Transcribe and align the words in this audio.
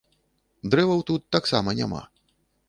Дрэваў 0.73 1.03
тут 1.11 1.21
таксама 1.37 1.77
няма. 1.83 2.03